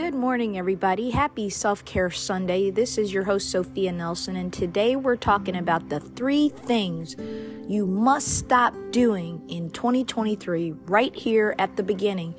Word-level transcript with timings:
Good 0.00 0.14
morning, 0.14 0.56
everybody. 0.56 1.10
Happy 1.10 1.50
Self 1.50 1.84
Care 1.84 2.10
Sunday. 2.10 2.70
This 2.70 2.96
is 2.96 3.12
your 3.12 3.24
host, 3.24 3.50
Sophia 3.50 3.92
Nelson, 3.92 4.34
and 4.34 4.50
today 4.50 4.96
we're 4.96 5.14
talking 5.14 5.54
about 5.54 5.90
the 5.90 6.00
three 6.00 6.48
things 6.48 7.16
you 7.68 7.86
must 7.86 8.38
stop 8.38 8.74
doing 8.92 9.42
in 9.50 9.68
2023, 9.68 10.72
right 10.86 11.14
here 11.14 11.54
at 11.58 11.76
the 11.76 11.82
beginning, 11.82 12.34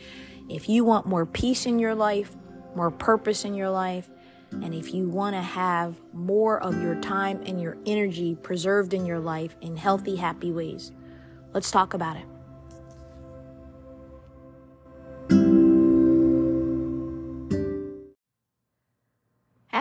if 0.50 0.70
you 0.70 0.84
want 0.84 1.06
more 1.06 1.28
peace 1.28 1.68
in 1.68 1.78
your 1.78 1.94
life, 1.94 2.36
more 2.74 2.90
purpose 2.90 3.46
in 3.46 3.54
your 3.54 3.70
life, 3.70 4.10
and 4.52 4.74
if 4.74 4.92
you 4.92 5.08
want 5.08 5.36
to 5.36 5.42
have 5.42 6.02
more 6.14 6.60
of 6.64 6.82
your 6.82 6.96
time 6.96 7.44
and 7.46 7.62
your 7.62 7.78
energy 7.86 8.34
preserved 8.42 8.92
in 8.92 9.06
your 9.06 9.20
life 9.20 9.56
in 9.62 9.78
healthy, 9.78 10.16
happy 10.16 10.52
ways. 10.52 10.92
Let's 11.54 11.70
talk 11.70 11.94
about 11.94 12.18
it. 12.18 12.26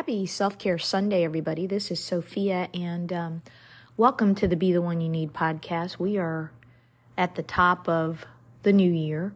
Happy 0.00 0.24
Self 0.24 0.56
Care 0.56 0.78
Sunday, 0.78 1.24
everybody. 1.24 1.66
This 1.66 1.90
is 1.90 2.02
Sophia, 2.02 2.70
and 2.72 3.12
um, 3.12 3.42
welcome 3.98 4.34
to 4.36 4.48
the 4.48 4.56
Be 4.56 4.72
the 4.72 4.80
One 4.80 5.02
You 5.02 5.10
Need 5.10 5.34
podcast. 5.34 5.98
We 5.98 6.16
are 6.16 6.52
at 7.18 7.34
the 7.34 7.42
top 7.42 7.86
of 7.86 8.24
the 8.62 8.72
new 8.72 8.90
year. 8.90 9.34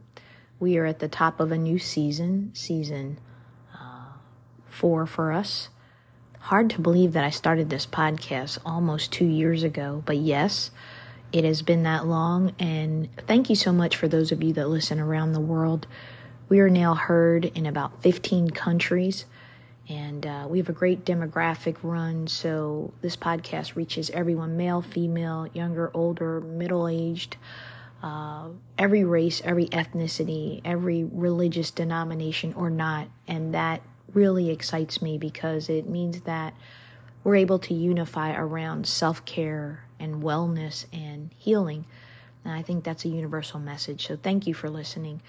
We 0.58 0.78
are 0.78 0.86
at 0.86 1.00
the 1.00 1.06
top 1.06 1.38
of 1.38 1.52
a 1.52 1.58
new 1.58 1.78
season, 1.78 2.50
season 2.54 3.20
uh, 3.78 4.12
four 4.64 5.04
for 5.04 5.32
us. 5.32 5.68
Hard 6.38 6.70
to 6.70 6.80
believe 6.80 7.12
that 7.12 7.24
I 7.24 7.30
started 7.30 7.68
this 7.68 7.84
podcast 7.84 8.56
almost 8.64 9.12
two 9.12 9.26
years 9.26 9.64
ago, 9.64 10.02
but 10.06 10.16
yes, 10.16 10.70
it 11.30 11.44
has 11.44 11.60
been 11.60 11.82
that 11.82 12.06
long. 12.06 12.54
And 12.58 13.10
thank 13.26 13.50
you 13.50 13.54
so 13.54 13.70
much 13.70 13.96
for 13.96 14.08
those 14.08 14.32
of 14.32 14.42
you 14.42 14.54
that 14.54 14.70
listen 14.70 14.98
around 14.98 15.32
the 15.32 15.40
world. 15.40 15.86
We 16.48 16.60
are 16.60 16.70
now 16.70 16.94
heard 16.94 17.44
in 17.44 17.66
about 17.66 18.02
15 18.02 18.48
countries. 18.52 19.26
And 19.88 20.24
uh, 20.24 20.46
we 20.48 20.58
have 20.58 20.70
a 20.70 20.74
great 20.74 21.04
demographic 21.04 21.76
run, 21.82 22.26
so 22.26 22.94
this 23.02 23.16
podcast 23.16 23.76
reaches 23.76 24.08
everyone 24.10 24.56
male, 24.56 24.80
female, 24.80 25.46
younger, 25.52 25.90
older, 25.92 26.40
middle 26.40 26.88
aged, 26.88 27.36
uh, 28.02 28.48
every 28.78 29.04
race, 29.04 29.42
every 29.44 29.66
ethnicity, 29.66 30.62
every 30.64 31.04
religious 31.04 31.70
denomination 31.70 32.54
or 32.54 32.70
not. 32.70 33.08
And 33.28 33.52
that 33.54 33.82
really 34.14 34.50
excites 34.50 35.02
me 35.02 35.18
because 35.18 35.68
it 35.68 35.88
means 35.88 36.20
that 36.22 36.54
we're 37.22 37.36
able 37.36 37.58
to 37.60 37.74
unify 37.74 38.34
around 38.34 38.86
self 38.86 39.24
care 39.24 39.84
and 39.98 40.22
wellness 40.22 40.86
and 40.92 41.30
healing. 41.38 41.84
And 42.44 42.54
I 42.54 42.62
think 42.62 42.84
that's 42.84 43.04
a 43.04 43.08
universal 43.08 43.60
message. 43.60 44.06
So 44.06 44.16
thank 44.16 44.46
you 44.46 44.54
for 44.54 44.70
listening. 44.70 45.20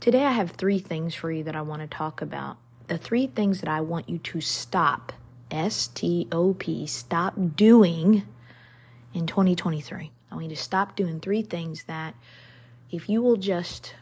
Today, 0.00 0.24
I 0.24 0.32
have 0.32 0.52
three 0.52 0.78
things 0.78 1.14
for 1.14 1.30
you 1.30 1.44
that 1.44 1.54
I 1.54 1.62
want 1.62 1.82
to 1.82 1.86
talk 1.86 2.22
about 2.22 2.56
the 2.88 2.98
three 2.98 3.26
things 3.26 3.60
that 3.60 3.70
I 3.70 3.80
want 3.80 4.08
you 4.08 4.18
to 4.18 4.40
stop, 4.40 5.12
S 5.50 5.86
T 5.88 6.28
O 6.32 6.54
P, 6.54 6.86
stop 6.86 7.34
doing 7.56 8.22
in 9.14 9.26
2023. 9.26 10.10
I 10.30 10.34
want 10.34 10.44
you 10.48 10.56
to 10.56 10.62
stop 10.62 10.96
doing 10.96 11.20
three 11.20 11.42
things 11.42 11.84
that 11.84 12.14
if 12.90 13.08
you 13.08 13.22
will 13.22 13.36
just 13.36 13.94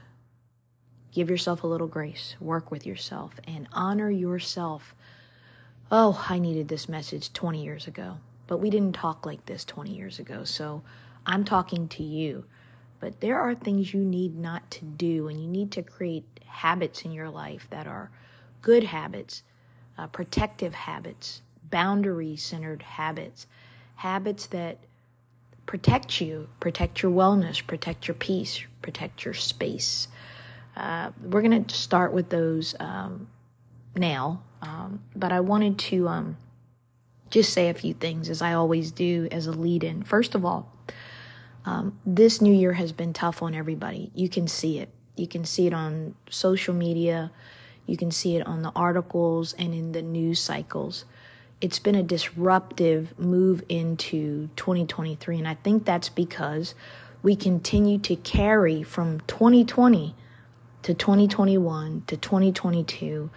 give 1.13 1.29
yourself 1.29 1.65
a 1.65 1.67
little 1.67 1.89
grace, 1.89 2.37
work 2.41 2.71
with 2.71 2.87
yourself, 2.87 3.41
and 3.47 3.69
honor 3.73 4.11
yourself. 4.11 4.95
Oh, 5.91 6.25
I 6.29 6.39
needed 6.39 6.69
this 6.69 6.89
message 6.89 7.33
20 7.33 7.65
years 7.65 7.89
ago, 7.89 8.19
but 8.47 8.59
we 8.59 8.71
didn't 8.71 8.95
talk 8.95 9.27
like 9.27 9.45
this 9.47 9.65
20 9.65 9.91
years 9.93 10.21
ago. 10.21 10.45
So 10.45 10.83
I'm 11.27 11.45
talking 11.45 11.89
to 11.89 12.03
you. 12.03 12.45
But 13.01 13.21
there 13.21 13.41
are 13.41 13.55
things 13.55 13.95
you 13.95 14.05
need 14.05 14.37
not 14.39 14.71
to 14.73 14.85
do, 14.85 15.29
and 15.29 15.41
you 15.41 15.49
need 15.49 15.73
to 15.73 15.83
create 15.83 16.25
habits 16.45 17.03
in 17.03 17.13
your 17.13 17.31
life 17.31 17.67
that 17.71 17.87
are 17.87 18.11
good 18.63 18.85
habits, 18.85 19.43
uh, 19.99 20.07
protective 20.09 20.75
habits, 20.75 21.43
boundary 21.71 22.37
centered 22.37 22.83
habits, 22.83 23.47
habits 23.97 24.47
that 24.47 24.79
protect 25.67 26.21
you, 26.21 26.49
protect 26.59 27.03
your 27.03 27.13
wellness, 27.13 27.65
protect 27.65 28.09
your 28.09 28.15
peace, 28.15 28.63
protect 28.83 29.25
your 29.25 29.35
space. 29.35 30.09
Uh, 30.77 31.11
we're 31.23 31.43
going 31.43 31.65
to 31.65 31.75
start 31.75 32.13
with 32.13 32.29
those 32.31 32.75
um, 32.81 33.29
now, 33.97 34.43
um, 34.63 35.01
but 35.15 35.33
I 35.33 35.41
wanted 35.41 35.79
to 35.79 36.09
um, 36.09 36.37
just 37.31 37.53
say 37.53 37.69
a 37.69 37.75
few 37.75 37.95
things 37.95 38.29
as 38.29 38.43
I 38.43 38.55
always 38.55 38.91
do 38.91 39.29
as 39.31 39.47
a 39.47 39.53
lead 39.53 39.85
in. 39.85 40.03
First 40.03 40.35
of 40.35 40.45
all, 40.45 40.73
um, 41.65 41.99
this 42.07 42.41
new 42.41 42.53
year 42.53 42.73
has 42.73 42.93
been 42.93 43.13
tough 43.13 43.43
on 43.43 43.55
everybody. 43.55 44.11
You 44.15 44.29
can 44.29 44.49
see 44.49 44.79
it. 44.79 44.89
You 45.17 45.29
can 45.29 45.45
see 45.45 45.67
it 45.67 45.75
on 45.75 46.15
social 46.31 46.75
media. 46.75 47.31
You 47.87 47.97
can 47.97 48.11
see 48.11 48.37
it 48.37 48.47
on 48.47 48.63
the 48.63 48.73
articles 48.75 49.55
and 49.55 49.75
in 49.75 49.93
the 49.93 50.03
news 50.03 50.41
cycles. 50.41 51.05
It's 51.61 51.79
been 51.79 51.95
a 51.95 52.03
disruptive 52.03 53.19
move 53.19 53.63
into 53.69 54.49
2023, 54.57 55.39
and 55.39 55.49
I 55.49 55.55
think 55.55 55.85
that's 55.85 56.09
because 56.09 56.75
we 57.23 57.37
continue 57.37 57.99
to 57.99 58.17
carry 58.17 58.83
from 58.83 59.21
2020 59.21 60.15
to 60.83 60.95
2021 60.95 62.05
to 62.07 62.17
2022 62.17 63.31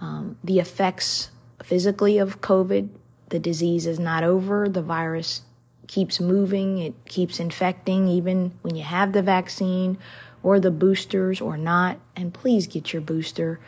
um, 0.00 0.38
the 0.44 0.58
effects 0.58 1.30
physically 1.62 2.18
of 2.18 2.40
COVID. 2.40 2.88
The 3.28 3.38
disease 3.38 3.86
is 3.86 3.98
not 3.98 4.24
over. 4.24 4.68
The 4.68 4.82
virus 4.82 5.42
keeps 5.86 6.20
moving, 6.20 6.78
it 6.78 6.94
keeps 7.06 7.40
infecting, 7.40 8.08
even 8.08 8.52
when 8.62 8.76
you 8.76 8.82
have 8.82 9.12
the 9.12 9.22
vaccine 9.22 9.98
or 10.42 10.60
the 10.60 10.70
boosters 10.70 11.40
or 11.40 11.56
not. 11.56 11.98
And 12.16 12.32
please 12.32 12.66
get 12.66 12.92
your 12.92 13.02
booster 13.02 13.60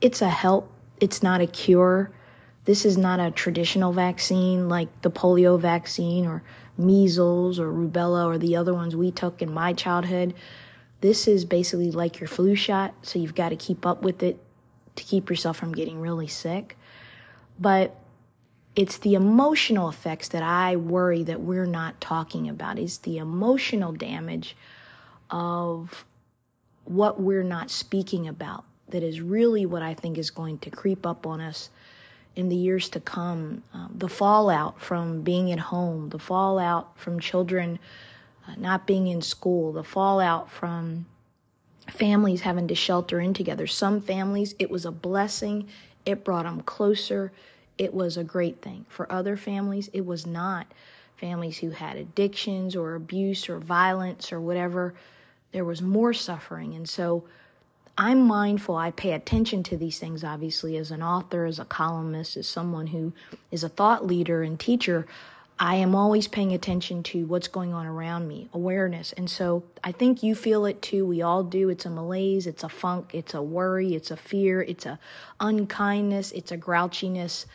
it's 0.00 0.22
a 0.22 0.28
help, 0.28 0.70
it's 1.00 1.22
not 1.22 1.40
a 1.40 1.46
cure. 1.46 2.10
This 2.64 2.84
is 2.84 2.98
not 2.98 3.20
a 3.20 3.30
traditional 3.30 3.92
vaccine 3.92 4.68
like 4.68 5.02
the 5.02 5.10
polio 5.10 5.58
vaccine 5.58 6.26
or 6.26 6.42
measles 6.76 7.58
or 7.58 7.72
rubella 7.72 8.26
or 8.26 8.38
the 8.38 8.56
other 8.56 8.74
ones 8.74 8.96
we 8.96 9.10
took 9.10 9.40
in 9.40 9.52
my 9.52 9.72
childhood. 9.72 10.34
This 11.00 11.28
is 11.28 11.44
basically 11.44 11.90
like 11.90 12.20
your 12.20 12.28
flu 12.28 12.54
shot, 12.54 12.94
so 13.02 13.18
you've 13.18 13.34
got 13.34 13.50
to 13.50 13.56
keep 13.56 13.86
up 13.86 14.02
with 14.02 14.22
it 14.22 14.38
to 14.96 15.04
keep 15.04 15.30
yourself 15.30 15.56
from 15.56 15.72
getting 15.72 16.00
really 16.00 16.26
sick. 16.26 16.76
But 17.58 17.94
it's 18.74 18.98
the 18.98 19.14
emotional 19.14 19.88
effects 19.88 20.28
that 20.28 20.42
I 20.42 20.76
worry 20.76 21.22
that 21.22 21.40
we're 21.40 21.66
not 21.66 22.00
talking 22.00 22.48
about. 22.48 22.78
It's 22.78 22.98
the 22.98 23.18
emotional 23.18 23.92
damage 23.92 24.56
of 25.30 26.04
what 26.84 27.20
we're 27.20 27.42
not 27.42 27.70
speaking 27.70 28.28
about 28.28 28.64
that 28.88 29.02
is 29.02 29.20
really 29.20 29.66
what 29.66 29.82
I 29.82 29.94
think 29.94 30.18
is 30.18 30.30
going 30.30 30.58
to 30.60 30.70
creep 30.70 31.06
up 31.06 31.26
on 31.26 31.40
us 31.40 31.70
in 32.36 32.48
the 32.48 32.56
years 32.56 32.90
to 32.90 33.00
come. 33.00 33.62
Um, 33.72 33.94
the 33.96 34.08
fallout 34.08 34.80
from 34.80 35.22
being 35.22 35.50
at 35.52 35.58
home, 35.58 36.10
the 36.10 36.18
fallout 36.18 36.98
from 36.98 37.18
children 37.18 37.78
uh, 38.46 38.54
not 38.56 38.86
being 38.86 39.08
in 39.08 39.22
school, 39.22 39.72
the 39.72 39.82
fallout 39.82 40.50
from 40.50 41.06
families 41.88 42.42
having 42.42 42.68
to 42.68 42.74
shelter 42.74 43.20
in 43.20 43.34
together. 43.34 43.66
Some 43.66 44.00
families, 44.00 44.54
it 44.58 44.70
was 44.70 44.84
a 44.84 44.92
blessing, 44.92 45.68
it 46.04 46.24
brought 46.24 46.44
them 46.44 46.60
closer, 46.60 47.32
it 47.78 47.92
was 47.92 48.16
a 48.16 48.24
great 48.24 48.62
thing. 48.62 48.86
For 48.88 49.10
other 49.10 49.36
families, 49.36 49.90
it 49.92 50.06
was 50.06 50.26
not. 50.26 50.66
Families 51.16 51.58
who 51.58 51.70
had 51.70 51.96
addictions 51.96 52.76
or 52.76 52.94
abuse 52.94 53.48
or 53.48 53.58
violence 53.58 54.32
or 54.32 54.40
whatever, 54.40 54.94
there 55.52 55.64
was 55.64 55.82
more 55.82 56.12
suffering. 56.12 56.74
And 56.74 56.88
so, 56.88 57.24
I'm 57.98 58.26
mindful, 58.26 58.76
I 58.76 58.90
pay 58.90 59.12
attention 59.12 59.62
to 59.64 59.76
these 59.78 59.98
things, 59.98 60.22
obviously, 60.22 60.76
as 60.76 60.90
an 60.90 61.02
author, 61.02 61.46
as 61.46 61.58
a 61.58 61.64
columnist, 61.64 62.36
as 62.36 62.46
someone 62.46 62.88
who 62.88 63.14
is 63.50 63.64
a 63.64 63.70
thought 63.70 64.06
leader 64.06 64.42
and 64.42 64.60
teacher. 64.60 65.06
I 65.58 65.76
am 65.76 65.94
always 65.94 66.28
paying 66.28 66.52
attention 66.52 67.02
to 67.04 67.24
what's 67.24 67.48
going 67.48 67.72
on 67.72 67.86
around 67.86 68.28
me, 68.28 68.50
awareness. 68.52 69.14
And 69.14 69.30
so 69.30 69.64
I 69.82 69.92
think 69.92 70.22
you 70.22 70.34
feel 70.34 70.66
it 70.66 70.82
too. 70.82 71.06
We 71.06 71.22
all 71.22 71.42
do. 71.42 71.70
It's 71.70 71.86
a 71.86 71.90
malaise, 71.90 72.46
it's 72.46 72.62
a 72.62 72.68
funk, 72.68 73.12
it's 73.14 73.32
a 73.32 73.40
worry, 73.40 73.94
it's 73.94 74.10
a 74.10 74.16
fear, 74.18 74.60
it's 74.60 74.84
a 74.84 74.98
unkindness, 75.40 76.32
it's 76.32 76.52
a 76.52 76.58
grouchiness. 76.58 77.46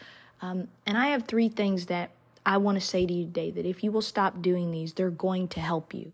Um, 0.42 0.68
and 0.88 0.98
I 0.98 1.10
have 1.10 1.26
three 1.26 1.50
things 1.50 1.86
that 1.86 2.10
I 2.44 2.58
want 2.58 2.82
to 2.82 2.86
say 2.86 3.06
to 3.06 3.14
you 3.14 3.26
today 3.26 3.52
that 3.52 3.68
if 3.68 3.84
you 3.84 3.92
will 3.92 4.02
stop 4.02 4.42
doing 4.42 4.72
these, 4.72 4.94
they're 4.94 5.12
going 5.12 5.48
to 5.50 5.60
help 5.60 5.94
you. 5.94 6.12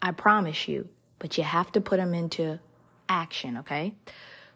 I 0.00 0.12
promise 0.12 0.66
you. 0.66 0.88
But 1.18 1.38
you 1.38 1.44
have 1.44 1.72
to 1.72 1.80
put 1.80 1.98
them 1.98 2.14
into 2.14 2.58
action, 3.08 3.56
okay? 3.58 3.94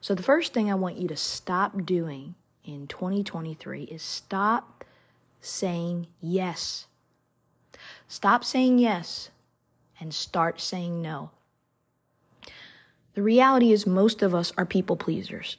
So 0.01 0.15
the 0.15 0.23
first 0.23 0.53
thing 0.53 0.71
I 0.71 0.75
want 0.75 0.99
you 0.99 1.09
to 1.09 1.17
stop 1.17 1.85
doing 1.85 2.35
in 2.65 2.87
2023 2.87 3.85
is 3.85 4.03
stop 4.03 4.85
saying 5.41 6.07
yes. 6.21 6.87
Stop 8.09 8.45
saying 8.45 8.79
yes 8.79 9.31
and 9.99 10.13
start 10.15 10.61
saying 10.61 11.03
no. 11.03 11.31
The 13.15 13.23
reality 13.23 13.73
is, 13.73 13.87
most 13.87 14.23
of 14.23 14.35
us 14.35 14.53
are 14.57 14.65
people 14.65 14.97
pleasers. 14.97 15.57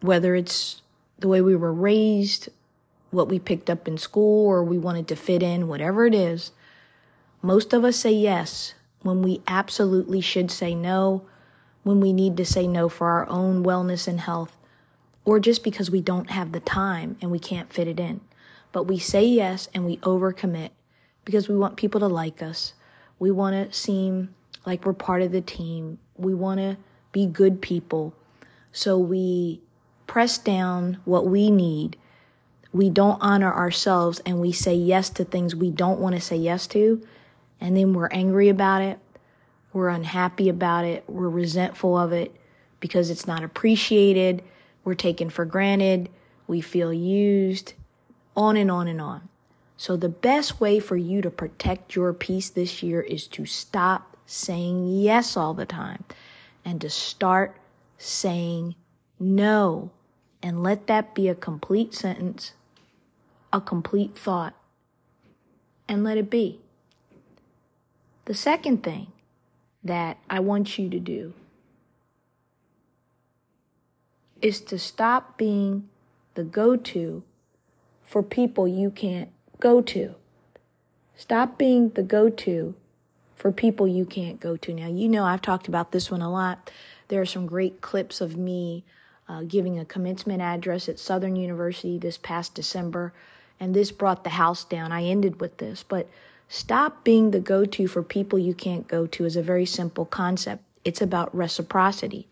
Whether 0.00 0.34
it's 0.34 0.82
the 1.18 1.28
way 1.28 1.40
we 1.40 1.56
were 1.56 1.72
raised, 1.72 2.48
what 3.10 3.28
we 3.28 3.38
picked 3.38 3.68
up 3.68 3.88
in 3.88 3.98
school, 3.98 4.46
or 4.46 4.62
we 4.62 4.78
wanted 4.78 5.08
to 5.08 5.16
fit 5.16 5.42
in, 5.42 5.68
whatever 5.68 6.06
it 6.06 6.14
is, 6.14 6.52
most 7.42 7.72
of 7.72 7.84
us 7.84 7.96
say 7.96 8.12
yes 8.12 8.74
when 9.02 9.22
we 9.22 9.42
absolutely 9.46 10.20
should 10.20 10.50
say 10.50 10.74
no 10.74 11.24
when 11.88 12.00
we 12.00 12.12
need 12.12 12.36
to 12.36 12.44
say 12.44 12.66
no 12.66 12.86
for 12.86 13.08
our 13.08 13.26
own 13.30 13.64
wellness 13.64 14.06
and 14.06 14.20
health, 14.20 14.58
or 15.24 15.40
just 15.40 15.64
because 15.64 15.90
we 15.90 16.02
don't 16.02 16.30
have 16.30 16.52
the 16.52 16.60
time 16.60 17.16
and 17.22 17.30
we 17.30 17.38
can't 17.38 17.72
fit 17.72 17.88
it 17.88 17.98
in. 17.98 18.20
But 18.72 18.82
we 18.82 18.98
say 18.98 19.24
yes 19.24 19.68
and 19.72 19.86
we 19.86 19.96
overcommit 19.98 20.70
because 21.24 21.48
we 21.48 21.56
want 21.56 21.78
people 21.78 22.00
to 22.00 22.06
like 22.06 22.42
us. 22.42 22.74
We 23.18 23.30
want 23.30 23.54
to 23.54 23.74
seem 23.74 24.34
like 24.66 24.84
we're 24.84 24.92
part 24.92 25.22
of 25.22 25.32
the 25.32 25.40
team. 25.40 25.98
We 26.16 26.34
want 26.34 26.60
to 26.60 26.76
be 27.10 27.24
good 27.24 27.62
people. 27.62 28.14
So 28.70 28.98
we 28.98 29.62
press 30.06 30.36
down 30.36 30.98
what 31.06 31.26
we 31.26 31.50
need. 31.50 31.96
We 32.70 32.90
don't 32.90 33.18
honor 33.22 33.52
ourselves 33.52 34.20
and 34.26 34.40
we 34.40 34.52
say 34.52 34.74
yes 34.74 35.08
to 35.10 35.24
things 35.24 35.56
we 35.56 35.70
don't 35.70 36.00
want 36.00 36.16
to 36.16 36.20
say 36.20 36.36
yes 36.36 36.66
to. 36.68 37.02
And 37.60 37.76
then 37.76 37.92
we're 37.92 38.08
angry 38.08 38.48
about 38.48 38.82
it. 38.82 38.98
We're 39.72 39.88
unhappy 39.88 40.48
about 40.48 40.84
it. 40.84 41.04
We're 41.08 41.28
resentful 41.28 41.96
of 41.96 42.12
it 42.12 42.34
because 42.80 43.10
it's 43.10 43.26
not 43.26 43.42
appreciated. 43.42 44.42
We're 44.84 44.94
taken 44.94 45.30
for 45.30 45.44
granted. 45.44 46.08
We 46.46 46.60
feel 46.60 46.92
used, 46.92 47.74
on 48.36 48.56
and 48.56 48.70
on 48.70 48.88
and 48.88 49.00
on. 49.00 49.28
So, 49.76 49.96
the 49.96 50.08
best 50.08 50.60
way 50.60 50.80
for 50.80 50.96
you 50.96 51.22
to 51.22 51.30
protect 51.30 51.94
your 51.94 52.12
peace 52.12 52.50
this 52.50 52.82
year 52.82 53.00
is 53.00 53.28
to 53.28 53.44
stop 53.44 54.16
saying 54.26 55.00
yes 55.00 55.36
all 55.36 55.54
the 55.54 55.66
time 55.66 56.04
and 56.64 56.80
to 56.80 56.90
start 56.90 57.56
saying 57.96 58.74
no. 59.20 59.90
And 60.42 60.62
let 60.62 60.86
that 60.86 61.14
be 61.14 61.28
a 61.28 61.34
complete 61.34 61.94
sentence, 61.94 62.52
a 63.52 63.60
complete 63.60 64.16
thought, 64.16 64.54
and 65.88 66.04
let 66.04 66.16
it 66.16 66.30
be. 66.30 66.60
The 68.28 68.34
second 68.34 68.82
thing 68.82 69.06
that 69.82 70.18
I 70.28 70.38
want 70.40 70.78
you 70.78 70.90
to 70.90 71.00
do 71.00 71.32
is 74.42 74.60
to 74.60 74.78
stop 74.78 75.38
being 75.38 75.88
the 76.34 76.44
go 76.44 76.76
to 76.76 77.22
for 78.04 78.22
people 78.22 78.68
you 78.68 78.90
can't 78.90 79.30
go 79.60 79.80
to. 79.80 80.14
Stop 81.16 81.56
being 81.56 81.88
the 81.88 82.02
go 82.02 82.28
to 82.28 82.74
for 83.34 83.50
people 83.50 83.88
you 83.88 84.04
can't 84.04 84.38
go 84.38 84.58
to. 84.58 84.74
Now, 84.74 84.88
you 84.88 85.08
know, 85.08 85.24
I've 85.24 85.40
talked 85.40 85.66
about 85.66 85.92
this 85.92 86.10
one 86.10 86.20
a 86.20 86.30
lot. 86.30 86.70
There 87.08 87.22
are 87.22 87.26
some 87.26 87.46
great 87.46 87.80
clips 87.80 88.20
of 88.20 88.36
me 88.36 88.84
uh, 89.26 89.44
giving 89.44 89.78
a 89.78 89.86
commencement 89.86 90.42
address 90.42 90.86
at 90.86 90.98
Southern 90.98 91.34
University 91.34 91.96
this 91.96 92.18
past 92.18 92.54
December, 92.54 93.14
and 93.58 93.74
this 93.74 93.90
brought 93.90 94.22
the 94.22 94.30
house 94.30 94.64
down. 94.64 94.92
I 94.92 95.04
ended 95.04 95.40
with 95.40 95.56
this, 95.56 95.82
but 95.82 96.10
stop 96.48 97.04
being 97.04 97.30
the 97.30 97.40
go 97.40 97.64
to 97.64 97.86
for 97.86 98.02
people 98.02 98.38
you 98.38 98.54
can't 98.54 98.88
go 98.88 99.06
to 99.06 99.24
is 99.24 99.36
a 99.36 99.42
very 99.42 99.66
simple 99.66 100.04
concept. 100.04 100.62
It's 100.84 101.02
about 101.02 101.34
reciprocity. 101.34 102.28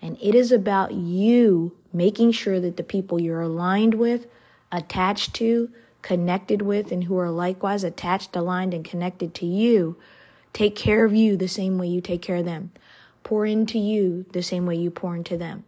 And 0.00 0.16
it 0.20 0.34
is 0.34 0.52
about 0.52 0.92
you 0.92 1.76
making 1.92 2.32
sure 2.32 2.60
that 2.60 2.76
the 2.76 2.82
people 2.82 3.20
you're 3.20 3.40
aligned 3.40 3.94
with, 3.94 4.26
attached 4.70 5.34
to, 5.34 5.70
connected 6.02 6.62
with, 6.62 6.92
and 6.92 7.04
who 7.04 7.18
are 7.18 7.30
likewise 7.30 7.82
attached, 7.82 8.36
aligned, 8.36 8.74
and 8.74 8.84
connected 8.84 9.34
to 9.34 9.46
you 9.46 9.96
take 10.52 10.74
care 10.74 11.04
of 11.04 11.14
you 11.14 11.36
the 11.36 11.48
same 11.48 11.78
way 11.78 11.86
you 11.86 12.00
take 12.00 12.22
care 12.22 12.36
of 12.36 12.44
them. 12.44 12.70
Pour 13.22 13.46
into 13.46 13.78
you 13.78 14.24
the 14.32 14.42
same 14.42 14.66
way 14.66 14.76
you 14.76 14.90
pour 14.90 15.14
into 15.14 15.36
them. 15.36 15.64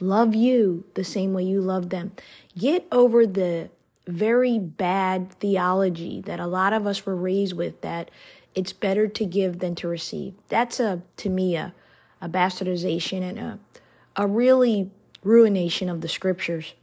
Love 0.00 0.34
you 0.34 0.84
the 0.94 1.04
same 1.04 1.32
way 1.32 1.42
you 1.44 1.60
love 1.60 1.90
them. 1.90 2.12
Get 2.58 2.86
over 2.90 3.26
the 3.26 3.70
very 4.06 4.58
bad 4.58 5.30
theology 5.40 6.20
that 6.22 6.40
a 6.40 6.46
lot 6.46 6.72
of 6.72 6.86
us 6.86 7.06
were 7.06 7.16
raised 7.16 7.56
with 7.56 7.80
that 7.80 8.10
it's 8.54 8.72
better 8.72 9.08
to 9.08 9.24
give 9.24 9.58
than 9.58 9.74
to 9.76 9.88
receive. 9.88 10.34
That's 10.48 10.78
a, 10.78 11.02
to 11.18 11.28
me, 11.28 11.56
a, 11.56 11.74
a 12.20 12.28
bastardization 12.28 13.22
and 13.22 13.38
a, 13.38 13.58
a 14.16 14.26
really 14.26 14.90
ruination 15.22 15.88
of 15.88 16.00
the 16.00 16.08
scriptures. 16.08 16.74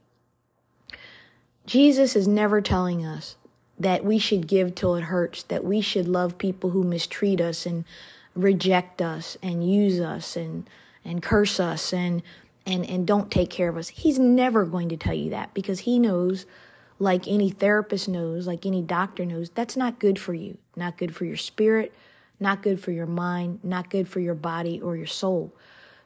Jesus 1.65 2.15
is 2.15 2.27
never 2.27 2.59
telling 2.59 3.05
us 3.05 3.35
that 3.79 4.03
we 4.03 4.19
should 4.19 4.47
give 4.47 4.75
till 4.75 4.95
it 4.95 5.03
hurts, 5.03 5.43
that 5.43 5.63
we 5.63 5.81
should 5.81 6.07
love 6.07 6.37
people 6.37 6.71
who 6.71 6.83
mistreat 6.83 7.39
us 7.39 7.65
and 7.65 7.85
reject 8.35 9.01
us 9.01 9.37
and 9.41 9.69
use 9.69 9.99
us 9.99 10.35
and 10.35 10.69
and 11.03 11.21
curse 11.21 11.59
us 11.59 11.91
and 11.93 12.21
and 12.65 12.85
and 12.85 13.07
don't 13.07 13.31
take 13.31 13.49
care 13.49 13.69
of 13.69 13.77
us. 13.77 13.89
He's 13.89 14.19
never 14.19 14.65
going 14.65 14.89
to 14.89 14.97
tell 14.97 15.13
you 15.13 15.31
that 15.31 15.53
because 15.53 15.79
he 15.79 15.99
knows 15.99 16.45
like 17.01 17.27
any 17.27 17.49
therapist 17.49 18.07
knows, 18.07 18.45
like 18.45 18.63
any 18.63 18.83
doctor 18.83 19.25
knows, 19.25 19.49
that's 19.49 19.75
not 19.75 19.97
good 19.97 20.19
for 20.19 20.35
you. 20.35 20.55
Not 20.75 20.99
good 20.99 21.15
for 21.15 21.25
your 21.25 21.35
spirit, 21.35 21.95
not 22.39 22.61
good 22.61 22.79
for 22.79 22.91
your 22.91 23.07
mind, 23.07 23.59
not 23.63 23.89
good 23.89 24.07
for 24.07 24.19
your 24.19 24.35
body 24.35 24.79
or 24.79 24.95
your 24.95 25.07
soul. 25.07 25.51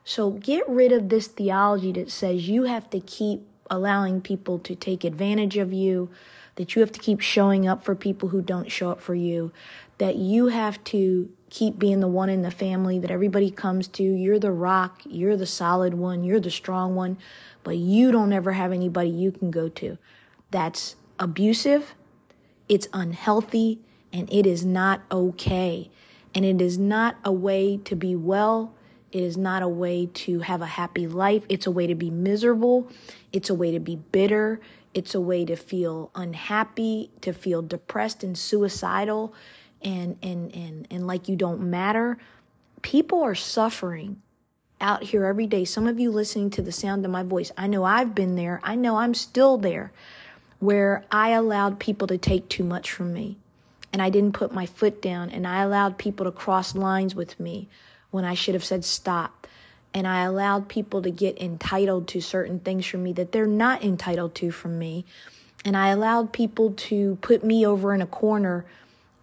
So 0.06 0.32
get 0.32 0.68
rid 0.70 0.94
of 0.94 1.10
this 1.10 1.28
theology 1.28 1.92
that 1.92 2.10
says 2.10 2.48
you 2.48 2.64
have 2.64 2.90
to 2.92 3.02
keep 3.02 3.42
allowing 3.70 4.22
people 4.22 4.58
to 4.60 4.74
take 4.74 5.04
advantage 5.04 5.58
of 5.58 5.74
you, 5.74 6.10
that 6.56 6.76
you 6.76 6.80
have 6.80 6.94
to 6.94 7.00
keep 7.02 7.20
showing 7.20 7.68
up 7.68 7.84
for 7.84 7.94
people 7.94 8.30
who 8.30 8.42
don't 8.42 8.72
show 8.72 8.90
up 8.90 9.02
for 9.02 9.16
you, 9.16 9.52
that 9.98 10.16
you 10.16 10.48
have 10.48 10.82
to 10.86 11.30
keep 11.50 11.78
being 11.78 12.00
the 12.00 12.08
one 12.08 12.30
in 12.30 12.42
the 12.42 12.52
family 12.52 13.00
that 13.00 13.12
everybody 13.12 13.52
comes 13.52 13.90
to. 13.90 14.04
You're 14.04 14.40
the 14.40 14.52
rock, 14.52 15.02
you're 15.04 15.36
the 15.36 15.46
solid 15.46 15.96
one, 15.96 16.24
you're 16.24 16.40
the 16.40 16.50
strong 16.50 16.96
one, 16.96 17.18
but 17.66 17.76
you 17.76 18.14
don't 18.14 18.32
ever 18.32 18.54
have 18.54 18.72
anybody 18.72 19.10
you 19.10 19.34
can 19.34 19.52
go 19.52 19.68
to. 19.68 19.98
That's 20.56 20.96
abusive, 21.20 21.96
it's 22.70 22.88
unhealthy, 22.94 23.82
and 24.14 24.32
it 24.32 24.46
is 24.46 24.66
not 24.66 25.02
okay. 25.12 25.92
And 26.34 26.46
it 26.46 26.62
is 26.62 26.78
not 26.78 27.18
a 27.24 27.32
way 27.32 27.78
to 27.84 27.96
be 27.96 28.16
well 28.16 28.74
it 29.16 29.24
is 29.24 29.38
not 29.38 29.64
a 29.64 29.68
way 29.70 30.08
to 30.08 30.40
have 30.40 30.62
a 30.62 30.66
happy 30.66 31.08
life. 31.08 31.46
It's 31.48 31.68
a 31.68 31.72
way 31.72 31.88
to 31.88 31.96
be 31.96 32.10
miserable. 32.10 32.92
It's 33.32 33.50
a 33.50 33.56
way 33.56 33.72
to 33.72 33.80
be 33.80 33.96
bitter. 33.96 34.60
It's 34.94 35.16
a 35.16 35.22
way 35.22 35.46
to 35.46 35.56
feel 35.56 36.12
unhappy, 36.16 37.12
to 37.22 37.32
feel 37.32 37.62
depressed 37.62 38.26
and 38.26 38.38
suicidal 38.38 39.34
and 39.82 40.18
and 40.22 40.54
and 40.54 40.88
and 40.92 41.08
like 41.08 41.30
you 41.30 41.38
don't 41.38 41.62
matter. 41.62 42.18
People 42.82 43.22
are 43.22 43.36
suffering 43.36 44.22
out 44.82 45.04
here 45.04 45.24
every 45.24 45.48
day. 45.48 45.64
Some 45.64 45.88
of 45.88 45.98
you 45.98 46.12
listening 46.12 46.50
to 46.50 46.62
the 46.62 46.74
sound 46.74 47.06
of 47.06 47.12
my 47.12 47.24
voice, 47.24 47.54
I 47.58 47.68
know 47.68 47.86
I've 47.86 48.14
been 48.16 48.36
there. 48.36 48.60
I 48.64 48.76
know 48.76 48.98
I'm 48.98 49.14
still 49.14 49.58
there 49.58 49.94
where 50.60 51.04
I 51.12 51.30
allowed 51.30 51.80
people 51.80 52.08
to 52.08 52.18
take 52.18 52.50
too 52.50 52.64
much 52.64 52.92
from 52.92 53.14
me 53.14 53.38
and 53.96 54.02
I 54.02 54.10
didn't 54.10 54.34
put 54.34 54.54
my 54.54 54.66
foot 54.66 55.02
down 55.02 55.30
and 55.30 55.48
I 55.48 55.62
allowed 55.62 55.98
people 55.98 56.26
to 56.26 56.32
cross 56.32 56.76
lines 56.76 57.16
with 57.16 57.40
me 57.40 57.70
when 58.12 58.26
I 58.26 58.34
should 58.34 58.54
have 58.54 58.64
said 58.64 58.84
stop. 58.84 59.48
And 59.94 60.06
I 60.06 60.24
allowed 60.24 60.68
people 60.68 61.02
to 61.04 61.10
get 61.10 61.42
entitled 61.42 62.10
to 62.10 62.22
certain 62.22 62.60
things 62.60 62.86
from 62.86 63.04
me 63.04 63.14
that 63.14 63.32
they're 63.32 63.46
not 63.46 63.84
entitled 63.86 64.36
to 64.36 64.52
from 64.52 64.78
me. 64.78 65.06
And 65.64 65.78
I 65.78 65.90
allowed 65.90 66.34
people 66.34 66.72
to 66.72 67.18
put 67.22 67.44
me 67.46 67.66
over 67.66 67.94
in 67.94 68.02
a 68.02 68.06
corner 68.06 68.66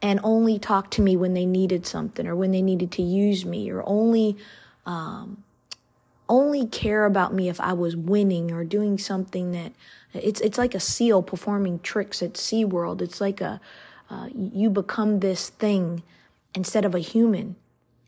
and 0.01 0.19
only 0.25 0.59
talk 0.59 0.91
to 0.93 1.03
me 1.03 1.17
when 1.17 1.35
they 1.35 1.45
needed 1.45 1.87
something 1.87 2.27
or 2.27 2.35
when 2.35 2.51
they 2.51 2.63
needed 2.63 2.91
to 2.93 3.03
use 3.03 3.45
me 3.45 3.71
or 3.71 3.83
only 3.87 4.39
um, 4.87 5.45
only 6.29 6.67
care 6.67 7.05
about 7.05 7.35
me 7.35 7.51
if 7.51 7.61
I 7.61 7.75
was 7.75 7.95
winning 7.95 8.51
or 8.51 8.65
doing 8.65 8.97
something 8.97 9.53
that 9.53 9.73
it's 10.13 10.41
it's 10.41 10.59
like 10.59 10.75
a 10.75 10.81
seal 10.81 11.23
performing 11.23 11.81
tricks 11.81 12.23
at 12.23 12.35
SeaWorld. 12.35 13.01
It's 13.01 13.21
like 13.21 13.41
a 13.41 13.61
uh, 14.11 14.29
you 14.35 14.69
become 14.69 15.21
this 15.21 15.49
thing 15.49 16.03
instead 16.55 16.85
of 16.85 16.95
a 16.95 16.99
human 16.99 17.57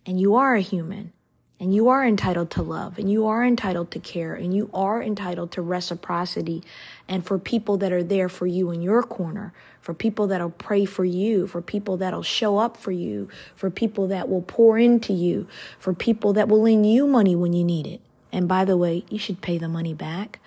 and 0.04 0.20
you 0.20 0.34
are 0.34 0.54
a 0.54 0.60
human 0.60 1.12
and 1.60 1.74
you 1.74 1.88
are 1.88 2.04
entitled 2.04 2.50
to 2.50 2.62
love 2.62 2.98
and 2.98 3.10
you 3.10 3.26
are 3.26 3.42
entitled 3.44 3.90
to 3.90 3.98
care 3.98 4.34
and 4.34 4.54
you 4.54 4.68
are 4.74 5.02
entitled 5.02 5.50
to 5.52 5.62
reciprocity 5.62 6.62
and 7.08 7.24
for 7.24 7.38
people 7.38 7.78
that 7.78 7.92
are 7.92 8.02
there 8.02 8.28
for 8.28 8.46
you 8.46 8.70
in 8.70 8.82
your 8.82 9.02
corner, 9.02 9.54
for 9.80 9.94
people 9.94 10.26
that'll 10.26 10.50
pray 10.50 10.84
for 10.84 11.04
you, 11.04 11.46
for 11.46 11.62
people 11.62 11.96
that'll 11.96 12.22
show 12.22 12.58
up 12.58 12.76
for 12.76 12.92
you, 12.92 13.28
for 13.54 13.70
people 13.70 14.08
that 14.08 14.28
will 14.28 14.42
pour 14.42 14.78
into 14.78 15.12
you, 15.12 15.46
for 15.78 15.94
people 15.94 16.32
that 16.34 16.48
will 16.48 16.62
lend 16.62 16.90
you 16.90 17.06
money 17.06 17.36
when 17.36 17.52
you 17.52 17.64
need 17.64 17.86
it. 17.86 18.00
And 18.32 18.48
by 18.48 18.64
the 18.64 18.76
way, 18.76 19.04
you 19.08 19.18
should 19.18 19.40
pay 19.40 19.58
the 19.58 19.68
money 19.68 19.94
back. 19.94 20.40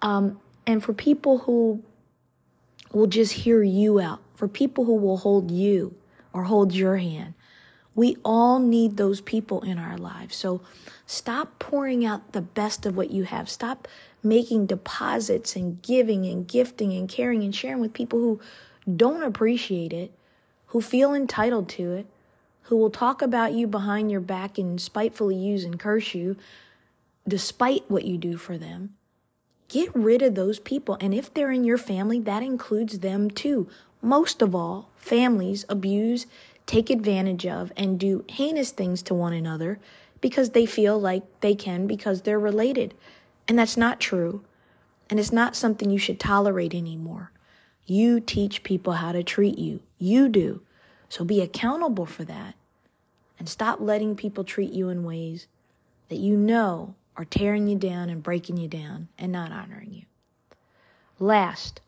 Um, 0.00 0.40
and 0.68 0.84
for 0.84 0.92
people 0.92 1.38
who 1.38 1.82
will 2.92 3.06
just 3.06 3.32
hear 3.32 3.62
you 3.62 4.00
out, 4.00 4.20
for 4.34 4.46
people 4.46 4.84
who 4.84 4.96
will 4.96 5.16
hold 5.16 5.50
you 5.50 5.94
or 6.34 6.44
hold 6.44 6.74
your 6.74 6.98
hand, 6.98 7.32
we 7.94 8.18
all 8.22 8.58
need 8.58 8.98
those 8.98 9.22
people 9.22 9.62
in 9.62 9.78
our 9.78 9.96
lives. 9.96 10.36
So 10.36 10.60
stop 11.06 11.58
pouring 11.58 12.04
out 12.04 12.32
the 12.32 12.42
best 12.42 12.84
of 12.84 12.98
what 12.98 13.10
you 13.10 13.24
have. 13.24 13.48
Stop 13.48 13.88
making 14.22 14.66
deposits 14.66 15.56
and 15.56 15.80
giving 15.80 16.26
and 16.26 16.46
gifting 16.46 16.92
and 16.92 17.08
caring 17.08 17.42
and 17.42 17.54
sharing 17.54 17.80
with 17.80 17.94
people 17.94 18.18
who 18.18 18.38
don't 18.94 19.22
appreciate 19.22 19.94
it, 19.94 20.12
who 20.66 20.82
feel 20.82 21.14
entitled 21.14 21.70
to 21.70 21.92
it, 21.94 22.06
who 22.64 22.76
will 22.76 22.90
talk 22.90 23.22
about 23.22 23.54
you 23.54 23.66
behind 23.66 24.10
your 24.10 24.20
back 24.20 24.58
and 24.58 24.78
spitefully 24.78 25.36
use 25.36 25.64
and 25.64 25.80
curse 25.80 26.14
you 26.14 26.36
despite 27.26 27.90
what 27.90 28.04
you 28.04 28.18
do 28.18 28.36
for 28.36 28.58
them. 28.58 28.94
Get 29.68 29.94
rid 29.94 30.22
of 30.22 30.34
those 30.34 30.58
people. 30.58 30.96
And 31.00 31.14
if 31.14 31.32
they're 31.32 31.50
in 31.50 31.64
your 31.64 31.78
family, 31.78 32.20
that 32.20 32.42
includes 32.42 33.00
them 33.00 33.30
too. 33.30 33.68
Most 34.00 34.40
of 34.40 34.54
all, 34.54 34.90
families 34.96 35.64
abuse 35.68 36.26
take 36.66 36.90
advantage 36.90 37.46
of 37.46 37.72
and 37.76 37.98
do 37.98 38.24
heinous 38.28 38.70
things 38.70 39.02
to 39.02 39.14
one 39.14 39.32
another 39.32 39.78
because 40.20 40.50
they 40.50 40.66
feel 40.66 41.00
like 41.00 41.22
they 41.40 41.54
can 41.54 41.86
because 41.86 42.22
they're 42.22 42.38
related. 42.38 42.94
And 43.48 43.58
that's 43.58 43.76
not 43.76 44.00
true. 44.00 44.44
And 45.10 45.18
it's 45.18 45.32
not 45.32 45.56
something 45.56 45.90
you 45.90 45.98
should 45.98 46.20
tolerate 46.20 46.74
anymore. 46.74 47.32
You 47.86 48.20
teach 48.20 48.62
people 48.62 48.94
how 48.94 49.12
to 49.12 49.22
treat 49.22 49.58
you. 49.58 49.80
You 49.98 50.28
do. 50.28 50.60
So 51.08 51.24
be 51.24 51.40
accountable 51.40 52.04
for 52.04 52.24
that. 52.24 52.54
And 53.38 53.48
stop 53.48 53.80
letting 53.80 54.14
people 54.14 54.44
treat 54.44 54.72
you 54.72 54.90
in 54.90 55.04
ways 55.04 55.46
that 56.10 56.16
you 56.16 56.36
know 56.36 56.94
are 57.18 57.24
tearing 57.24 57.66
you 57.66 57.76
down 57.76 58.08
and 58.08 58.22
breaking 58.22 58.56
you 58.56 58.68
down 58.68 59.08
and 59.18 59.32
not 59.32 59.50
honoring 59.50 59.92
you. 59.92 60.04
Last, 61.18 61.80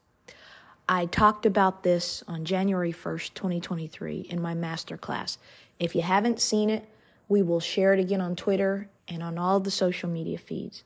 I 0.89 1.07
talked 1.07 1.47
about 1.47 1.85
this 1.85 2.25
on 2.27 2.45
January 2.45 2.93
1st, 2.93 3.35
2023, 3.35 4.27
in 4.29 4.43
my 4.43 4.55
masterclass. 4.55 5.39
If 5.79 5.95
you 5.95 6.03
haven't 6.03 6.41
seen 6.41 6.69
it, 6.69 6.85
we 7.29 7.43
will 7.43 7.61
share 7.61 7.95
it 7.95 8.01
again 8.01 8.21
on 8.21 8.35
Twitter 8.35 8.89
and 9.07 9.23
on 9.23 9.39
all 9.39 9.61
the 9.61 9.71
social 9.71 10.11
media 10.11 10.37
feeds. 10.37 10.83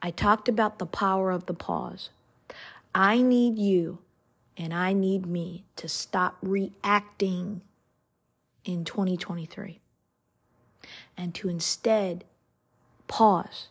I 0.00 0.10
talked 0.10 0.48
about 0.48 0.78
the 0.78 0.86
power 0.86 1.30
of 1.30 1.44
the 1.44 1.52
pause. 1.52 2.08
I 2.94 3.20
need 3.20 3.58
you 3.58 3.98
and 4.56 4.72
I 4.72 4.94
need 4.94 5.26
me 5.26 5.64
to 5.76 5.86
stop 5.86 6.38
reacting 6.40 7.60
in 8.64 8.86
2023 8.86 9.80
and 11.18 11.34
to 11.34 11.50
instead 11.50 12.24
pause, 13.10 13.66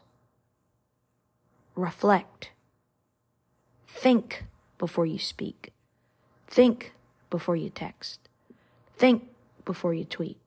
reflect, 1.74 2.51
think 3.88 4.43
before 4.77 5.05
you 5.05 5.17
speak, 5.17 5.72
think 6.46 6.93
before 7.29 7.55
you 7.55 7.69
text, 7.69 8.19
think 8.98 9.24
before 9.63 9.93
you 9.93 10.03
tweet. 10.03 10.38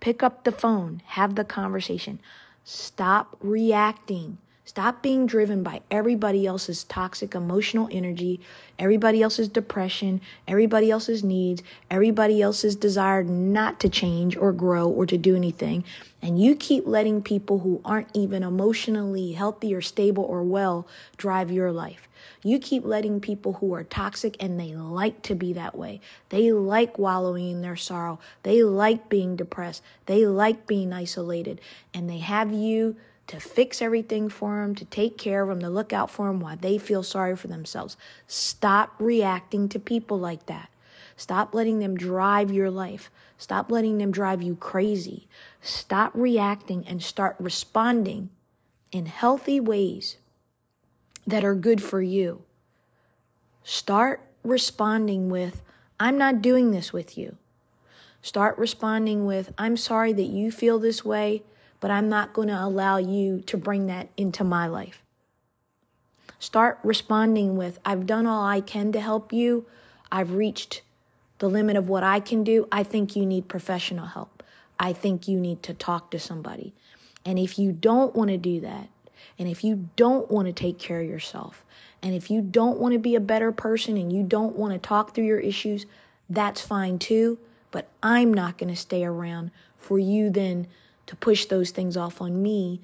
Pick 0.00 0.22
up 0.22 0.44
the 0.44 0.52
phone, 0.52 1.00
have 1.06 1.34
the 1.34 1.44
conversation. 1.44 2.20
Stop 2.62 3.38
reacting 3.40 4.36
Stop 4.66 5.02
being 5.02 5.26
driven 5.26 5.62
by 5.62 5.82
everybody 5.90 6.46
else's 6.46 6.84
toxic 6.84 7.34
emotional 7.34 7.86
energy, 7.92 8.40
everybody 8.78 9.20
else's 9.22 9.46
depression, 9.46 10.22
everybody 10.48 10.90
else's 10.90 11.22
needs, 11.22 11.62
everybody 11.90 12.40
else's 12.40 12.74
desire 12.74 13.22
not 13.22 13.78
to 13.80 13.90
change 13.90 14.38
or 14.38 14.52
grow 14.52 14.88
or 14.88 15.04
to 15.04 15.18
do 15.18 15.36
anything. 15.36 15.84
And 16.22 16.40
you 16.40 16.56
keep 16.56 16.86
letting 16.86 17.20
people 17.20 17.58
who 17.58 17.82
aren't 17.84 18.08
even 18.14 18.42
emotionally 18.42 19.32
healthy 19.32 19.74
or 19.74 19.82
stable 19.82 20.24
or 20.24 20.42
well 20.42 20.88
drive 21.18 21.50
your 21.50 21.70
life. 21.70 22.08
You 22.42 22.58
keep 22.58 22.86
letting 22.86 23.20
people 23.20 23.54
who 23.54 23.74
are 23.74 23.84
toxic 23.84 24.34
and 24.40 24.58
they 24.58 24.74
like 24.74 25.20
to 25.22 25.34
be 25.34 25.52
that 25.52 25.76
way. 25.76 26.00
They 26.30 26.52
like 26.52 26.98
wallowing 26.98 27.50
in 27.50 27.60
their 27.60 27.76
sorrow. 27.76 28.18
They 28.44 28.62
like 28.62 29.10
being 29.10 29.36
depressed. 29.36 29.82
They 30.06 30.24
like 30.24 30.66
being 30.66 30.90
isolated. 30.90 31.60
And 31.92 32.08
they 32.08 32.18
have 32.18 32.50
you 32.50 32.96
to 33.26 33.40
fix 33.40 33.80
everything 33.80 34.28
for 34.28 34.60
them, 34.60 34.74
to 34.74 34.84
take 34.84 35.16
care 35.16 35.42
of 35.42 35.48
them, 35.48 35.60
to 35.60 35.68
look 35.68 35.92
out 35.92 36.10
for 36.10 36.26
them 36.28 36.40
while 36.40 36.56
they 36.56 36.78
feel 36.78 37.02
sorry 37.02 37.36
for 37.36 37.48
themselves. 37.48 37.96
Stop 38.26 38.94
reacting 38.98 39.68
to 39.70 39.78
people 39.78 40.18
like 40.18 40.46
that. 40.46 40.68
Stop 41.16 41.54
letting 41.54 41.78
them 41.78 41.96
drive 41.96 42.50
your 42.50 42.70
life. 42.70 43.10
Stop 43.38 43.70
letting 43.70 43.98
them 43.98 44.10
drive 44.10 44.42
you 44.42 44.56
crazy. 44.56 45.26
Stop 45.60 46.12
reacting 46.14 46.86
and 46.86 47.02
start 47.02 47.36
responding 47.38 48.30
in 48.92 49.06
healthy 49.06 49.60
ways 49.60 50.16
that 51.26 51.44
are 51.44 51.54
good 51.54 51.82
for 51.82 52.02
you. 52.02 52.42
Start 53.62 54.20
responding 54.42 55.30
with, 55.30 55.62
I'm 55.98 56.18
not 56.18 56.42
doing 56.42 56.70
this 56.70 56.92
with 56.92 57.16
you. 57.16 57.36
Start 58.20 58.58
responding 58.58 59.24
with, 59.26 59.52
I'm 59.56 59.76
sorry 59.76 60.12
that 60.12 60.22
you 60.22 60.50
feel 60.50 60.78
this 60.78 61.04
way 61.04 61.42
but 61.80 61.90
I'm 61.90 62.08
not 62.08 62.32
going 62.32 62.48
to 62.48 62.64
allow 62.64 62.96
you 62.96 63.40
to 63.46 63.56
bring 63.56 63.86
that 63.86 64.08
into 64.16 64.44
my 64.44 64.66
life. 64.66 65.02
Start 66.38 66.78
responding 66.82 67.56
with, 67.56 67.78
I've 67.84 68.06
done 68.06 68.26
all 68.26 68.44
I 68.44 68.60
can 68.60 68.92
to 68.92 69.00
help 69.00 69.32
you. 69.32 69.66
I've 70.12 70.32
reached 70.32 70.82
the 71.38 71.48
limit 71.48 71.76
of 71.76 71.88
what 71.88 72.02
I 72.02 72.20
can 72.20 72.44
do. 72.44 72.68
I 72.70 72.82
think 72.82 73.16
you 73.16 73.24
need 73.26 73.48
professional 73.48 74.06
help. 74.06 74.42
I 74.78 74.92
think 74.92 75.28
you 75.28 75.38
need 75.38 75.62
to 75.62 75.74
talk 75.74 76.10
to 76.10 76.18
somebody. 76.18 76.74
And 77.24 77.38
if 77.38 77.58
you 77.58 77.72
don't 77.72 78.14
want 78.14 78.30
to 78.30 78.36
do 78.36 78.60
that, 78.60 78.88
and 79.38 79.48
if 79.48 79.64
you 79.64 79.88
don't 79.96 80.30
want 80.30 80.46
to 80.46 80.52
take 80.52 80.78
care 80.78 81.00
of 81.00 81.08
yourself, 81.08 81.64
and 82.02 82.14
if 82.14 82.30
you 82.30 82.42
don't 82.42 82.78
want 82.78 82.92
to 82.92 82.98
be 82.98 83.14
a 83.14 83.20
better 83.20 83.50
person 83.50 83.96
and 83.96 84.12
you 84.12 84.22
don't 84.22 84.56
want 84.56 84.74
to 84.74 84.78
talk 84.78 85.14
through 85.14 85.24
your 85.24 85.40
issues, 85.40 85.86
that's 86.28 86.60
fine 86.60 86.98
too. 86.98 87.38
But 87.70 87.88
I'm 88.02 88.32
not 88.32 88.58
going 88.58 88.68
to 88.68 88.76
stay 88.78 89.04
around 89.04 89.50
for 89.78 89.98
you 89.98 90.30
then 90.30 90.66
to 91.06 91.16
push 91.16 91.46
those 91.46 91.70
things 91.70 91.96
off 91.96 92.20
on 92.20 92.42
me 92.42 92.80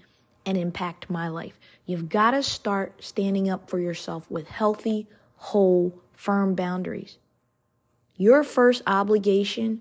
and 0.47 0.57
impact 0.57 1.11
my 1.11 1.29
life. 1.29 1.59
You've 1.87 2.09
got 2.09 2.33
to 2.33 2.43
start 2.43 3.03
standing 3.03 3.49
up 3.49 3.69
for 3.69 3.79
yourself 3.79 4.31
with 4.31 4.49
healthy, 4.49 5.07
whole, 5.37 5.95
firm 6.13 6.55
boundaries. 6.55 7.19
Your 8.17 8.45
first 8.45 8.83
obligation 8.87 9.81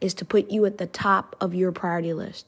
is 0.00 0.14
to 0.14 0.24
put 0.24 0.50
you 0.50 0.66
at 0.66 0.78
the 0.78 0.86
top 0.86 1.36
of 1.40 1.54
your 1.54 1.72
priority 1.72 2.12
list. 2.12 2.46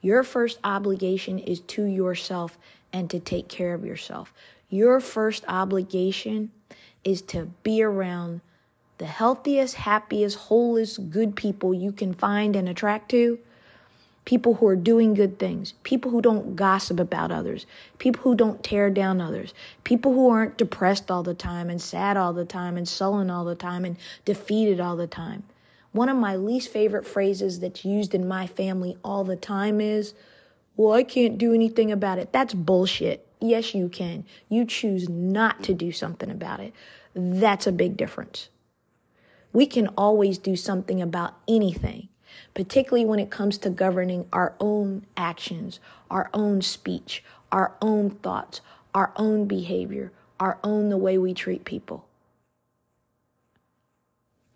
Your 0.00 0.22
first 0.22 0.58
obligation 0.64 1.38
is 1.38 1.60
to 1.60 1.84
yourself 1.84 2.58
and 2.92 3.08
to 3.10 3.20
take 3.20 3.48
care 3.48 3.74
of 3.74 3.84
yourself. 3.84 4.32
Your 4.68 5.00
first 5.00 5.44
obligation 5.48 6.50
is 7.04 7.22
to 7.22 7.46
be 7.62 7.82
around 7.82 8.40
the 8.98 9.06
healthiest, 9.06 9.76
happiest, 9.76 10.36
wholest, 10.36 11.10
good 11.10 11.36
people 11.36 11.74
you 11.74 11.92
can 11.92 12.12
find 12.12 12.54
and 12.54 12.68
attract 12.68 13.10
to 13.10 13.38
people 14.24 14.54
who 14.54 14.66
are 14.66 14.76
doing 14.76 15.14
good 15.14 15.38
things, 15.38 15.74
people 15.82 16.10
who 16.10 16.22
don't 16.22 16.56
gossip 16.56 16.98
about 16.98 17.30
others, 17.30 17.66
people 17.98 18.22
who 18.22 18.34
don't 18.34 18.62
tear 18.62 18.90
down 18.90 19.20
others, 19.20 19.52
people 19.84 20.14
who 20.14 20.30
aren't 20.30 20.56
depressed 20.56 21.10
all 21.10 21.22
the 21.22 21.34
time 21.34 21.68
and 21.68 21.80
sad 21.80 22.16
all 22.16 22.32
the 22.32 22.44
time 22.44 22.76
and 22.76 22.88
sullen 22.88 23.30
all 23.30 23.44
the 23.44 23.54
time 23.54 23.84
and 23.84 23.96
defeated 24.24 24.80
all 24.80 24.96
the 24.96 25.06
time. 25.06 25.42
One 25.92 26.08
of 26.08 26.16
my 26.16 26.36
least 26.36 26.70
favorite 26.70 27.06
phrases 27.06 27.60
that's 27.60 27.84
used 27.84 28.14
in 28.14 28.26
my 28.26 28.46
family 28.46 28.96
all 29.04 29.24
the 29.24 29.36
time 29.36 29.80
is, 29.80 30.14
well, 30.76 30.92
I 30.92 31.04
can't 31.04 31.38
do 31.38 31.54
anything 31.54 31.92
about 31.92 32.18
it. 32.18 32.32
That's 32.32 32.54
bullshit. 32.54 33.26
Yes, 33.40 33.74
you 33.74 33.88
can. 33.88 34.24
You 34.48 34.64
choose 34.64 35.08
not 35.08 35.62
to 35.64 35.74
do 35.74 35.92
something 35.92 36.30
about 36.30 36.60
it. 36.60 36.72
That's 37.14 37.66
a 37.66 37.72
big 37.72 37.96
difference. 37.96 38.48
We 39.52 39.66
can 39.66 39.86
always 39.88 40.38
do 40.38 40.56
something 40.56 41.00
about 41.00 41.36
anything 41.46 42.08
particularly 42.54 43.04
when 43.04 43.18
it 43.18 43.30
comes 43.30 43.58
to 43.58 43.70
governing 43.70 44.26
our 44.32 44.54
own 44.60 45.04
actions, 45.16 45.80
our 46.10 46.30
own 46.32 46.62
speech, 46.62 47.22
our 47.52 47.74
own 47.80 48.10
thoughts, 48.10 48.60
our 48.94 49.12
own 49.16 49.46
behavior, 49.46 50.12
our 50.40 50.58
own 50.64 50.88
the 50.88 50.96
way 50.96 51.18
we 51.18 51.34
treat 51.34 51.64
people. 51.64 52.06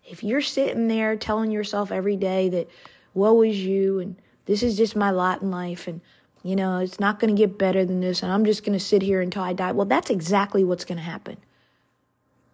If 0.05 0.23
you're 0.23 0.41
sitting 0.41 0.87
there 0.87 1.15
telling 1.15 1.51
yourself 1.51 1.91
every 1.91 2.15
day 2.15 2.49
that 2.49 2.69
woe 3.13 3.41
is 3.43 3.59
you 3.59 3.99
and 3.99 4.15
this 4.45 4.63
is 4.63 4.77
just 4.77 4.95
my 4.95 5.11
lot 5.11 5.41
in 5.41 5.51
life 5.51 5.87
and 5.87 6.01
you 6.41 6.55
know, 6.55 6.77
it's 6.77 7.01
not 7.01 7.19
going 7.19 7.35
to 7.35 7.39
get 7.39 7.57
better 7.57 7.83
than 7.83 7.99
this 7.99 8.23
and 8.23 8.31
I'm 8.31 8.45
just 8.45 8.63
going 8.63 8.77
to 8.77 8.83
sit 8.83 9.01
here 9.01 9.21
until 9.21 9.43
I 9.43 9.53
die. 9.53 9.73
Well, 9.73 9.85
that's 9.85 10.09
exactly 10.09 10.63
what's 10.63 10.85
going 10.85 10.97
to 10.97 11.03
happen. 11.03 11.37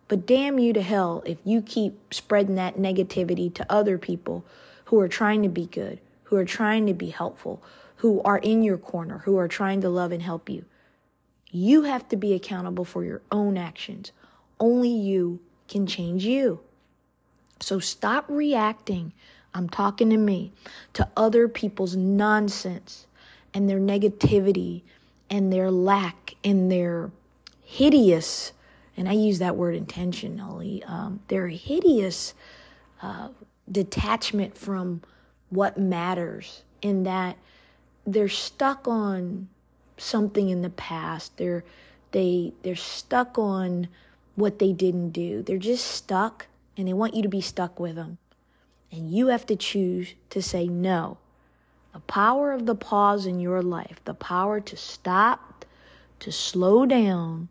But 0.07 0.25
damn 0.25 0.59
you 0.59 0.73
to 0.73 0.81
hell 0.81 1.23
if 1.25 1.37
you 1.43 1.61
keep 1.61 2.13
spreading 2.13 2.55
that 2.55 2.77
negativity 2.77 3.53
to 3.53 3.71
other 3.71 3.97
people 3.97 4.43
who 4.85 4.99
are 4.99 5.07
trying 5.07 5.43
to 5.43 5.49
be 5.49 5.65
good, 5.67 5.99
who 6.23 6.35
are 6.35 6.45
trying 6.45 6.87
to 6.87 6.93
be 6.93 7.09
helpful, 7.09 7.61
who 7.97 8.21
are 8.21 8.37
in 8.37 8.63
your 8.63 8.77
corner, 8.77 9.19
who 9.19 9.37
are 9.37 9.47
trying 9.47 9.81
to 9.81 9.89
love 9.89 10.11
and 10.11 10.21
help 10.21 10.49
you. 10.49 10.65
You 11.51 11.83
have 11.83 12.07
to 12.09 12.15
be 12.15 12.33
accountable 12.33 12.85
for 12.85 13.03
your 13.03 13.21
own 13.31 13.57
actions. 13.57 14.11
Only 14.59 14.89
you 14.89 15.39
can 15.67 15.87
change 15.87 16.25
you. 16.25 16.59
So 17.59 17.79
stop 17.79 18.25
reacting. 18.27 19.13
I'm 19.53 19.69
talking 19.69 20.09
to 20.09 20.17
me, 20.17 20.51
to 20.93 21.07
other 21.15 21.47
people's 21.47 21.95
nonsense 21.95 23.07
and 23.53 23.69
their 23.69 23.79
negativity 23.79 24.81
and 25.29 25.51
their 25.51 25.71
lack 25.71 26.35
and 26.43 26.71
their 26.71 27.11
hideous, 27.63 28.51
and 28.97 29.07
I 29.09 29.13
use 29.13 29.39
that 29.39 29.55
word 29.55 29.75
intentionally, 29.75 30.83
um, 30.83 31.21
their 31.29 31.47
hideous 31.47 32.33
uh, 33.01 33.29
detachment 33.71 34.57
from 34.57 35.01
what 35.49 35.77
matters 35.77 36.63
in 36.81 37.03
that 37.03 37.37
they're 38.05 38.27
stuck 38.27 38.87
on 38.87 39.47
something 39.97 40.49
in 40.49 40.61
the 40.61 40.69
past. 40.69 41.37
They're 41.37 41.63
they 42.11 42.53
they're 42.63 42.75
stuck 42.75 43.37
on 43.37 43.87
what 44.35 44.59
they 44.59 44.73
didn't 44.73 45.11
do. 45.11 45.41
They're 45.41 45.57
just 45.57 45.85
stuck 45.85 46.47
and 46.77 46.87
they 46.87 46.93
want 46.93 47.15
you 47.15 47.23
to 47.23 47.29
be 47.29 47.41
stuck 47.41 47.79
with 47.79 47.95
them. 47.95 48.17
And 48.91 49.11
you 49.11 49.27
have 49.27 49.45
to 49.47 49.55
choose 49.55 50.13
to 50.29 50.41
say 50.41 50.67
no. 50.67 51.17
The 51.93 51.99
power 52.01 52.51
of 52.51 52.65
the 52.65 52.75
pause 52.75 53.25
in 53.25 53.39
your 53.39 53.61
life 53.61 54.01
the 54.05 54.13
power 54.13 54.59
to 54.59 54.77
stop 54.77 55.65
to 56.19 56.31
slow 56.31 56.85
down 56.85 57.49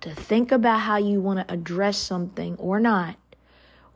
to 0.00 0.14
think 0.14 0.52
about 0.52 0.80
how 0.80 0.96
you 0.96 1.20
want 1.20 1.46
to 1.46 1.52
address 1.52 1.96
something 1.96 2.56
or 2.56 2.78
not 2.78 3.16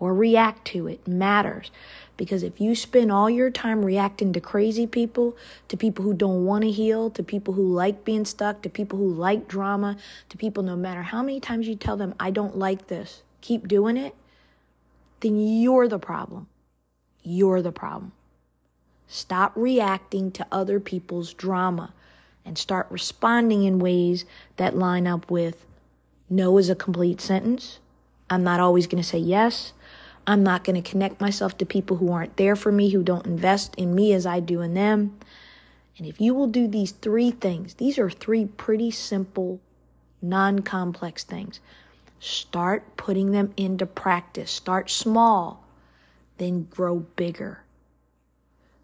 or 0.01 0.15
react 0.15 0.67
to 0.69 0.89
it 0.89 1.07
matters. 1.07 1.71
Because 2.17 2.43
if 2.43 2.61
you 2.61 2.75
spend 2.75 3.13
all 3.13 3.31
your 3.31 3.51
time 3.51 3.85
reacting 3.85 4.33
to 4.33 4.41
crazy 4.41 4.87
people, 4.87 5.37
to 5.69 5.77
people 5.77 6.05
who 6.05 6.13
don't 6.13 6.45
want 6.45 6.65
to 6.65 6.71
heal, 6.71 7.11
to 7.11 7.23
people 7.23 7.55
who 7.55 7.73
like 7.73 8.05
being 8.05 8.25
stuck, 8.25 8.63
to 8.63 8.69
people 8.69 8.99
who 8.99 9.09
like 9.09 9.47
drama, 9.47 9.97
to 10.29 10.37
people 10.37 10.63
no 10.63 10.77
matter 10.77 11.03
how 11.03 11.23
many 11.23 11.41
times 11.41 11.69
you 11.69 11.77
tell 11.77 11.97
them, 11.97 12.15
I 12.19 12.31
don't 12.31 12.59
like 12.59 12.89
this, 12.89 13.23
keep 13.41 13.69
doing 13.69 13.97
it, 13.97 14.15
then 15.21 15.39
you're 15.39 15.89
the 15.89 15.99
problem. 15.99 16.49
You're 17.23 17.63
the 17.63 17.73
problem. 17.73 18.13
Stop 19.07 19.53
reacting 19.55 20.31
to 20.33 20.47
other 20.51 20.81
people's 20.81 21.33
drama 21.35 21.93
and 22.45 22.57
start 22.57 22.87
responding 22.91 23.65
in 23.65 23.79
ways 23.79 24.25
that 24.57 24.77
line 24.77 25.07
up 25.07 25.31
with 25.31 25.67
no 26.29 26.59
is 26.59 26.71
a 26.71 26.75
complete 26.75 27.21
sentence. 27.21 27.81
I'm 28.31 28.45
not 28.45 28.61
always 28.61 28.87
going 28.87 29.03
to 29.03 29.09
say 29.09 29.19
yes. 29.19 29.73
I'm 30.27 30.43
not 30.43 30.65
going 30.65 30.81
to 30.81 30.91
connect 30.91 31.21
myself 31.21 31.57
to 31.59 31.67
people 31.67 31.97
who 31.97 32.13
aren't 32.13 32.37
there 32.37 32.57
for 32.57 32.71
me, 32.71 32.91
who 32.91 33.03
don't 33.03 33.27
invest 33.27 33.75
in 33.77 33.95
me 33.95 34.13
as 34.13 34.27
I 34.27 34.41
do 34.41 34.61
in 34.61 34.75
them. 34.75 35.19
And 35.99 36.07
if 36.07 36.21
you 36.21 36.35
will 36.35 36.47
do 36.47 36.67
these 36.67 36.93
three 36.93 37.31
things, 37.31 37.75
these 37.75 37.99
are 37.99 38.11
three 38.11 38.47
pretty 38.47 38.91
simple, 38.91 39.61
non 40.23 40.61
complex 40.61 41.25
things. 41.25 41.61
Start 42.21 42.97
putting 42.97 43.33
them 43.33 43.53
into 43.57 43.87
practice. 43.87 44.51
Start 44.51 44.91
small, 44.91 45.65
then 46.39 46.65
grow 46.71 47.01
bigger. 47.01 47.63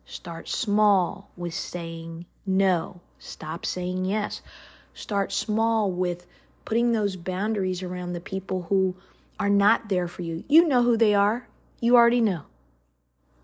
Start 0.05 0.49
small 0.49 1.31
with 1.37 1.55
saying 1.55 2.27
no. 2.47 3.01
Stop 3.19 3.67
saying 3.67 4.05
yes. 4.05 4.41
Start 4.95 5.33
small 5.33 5.91
with 5.91 6.27
putting 6.65 6.93
those 6.93 7.17
boundaries 7.17 7.83
around 7.83 8.13
the 8.13 8.21
people 8.21 8.63
who 8.69 8.95
are 9.39 9.51
not 9.51 9.89
there 9.89 10.09
for 10.09 10.23
you. 10.23 10.45
You 10.49 10.67
know 10.67 10.83
who 10.83 10.97
they 10.97 11.15
are. 11.15 11.49
You 11.81 11.97
already 11.97 12.21
know. 12.21 12.43